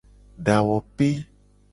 Dawope. 0.45 1.09